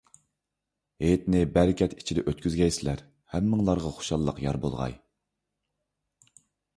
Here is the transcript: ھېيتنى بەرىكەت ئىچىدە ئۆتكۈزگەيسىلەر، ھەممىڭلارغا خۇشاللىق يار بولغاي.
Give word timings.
ھېيتنى 1.03 1.41
بەرىكەت 1.57 1.91
ئىچىدە 1.97 2.23
ئۆتكۈزگەيسىلەر، 2.31 3.03
ھەممىڭلارغا 3.33 3.91
خۇشاللىق 3.99 4.41
يار 4.47 4.59
بولغاي. 4.65 4.97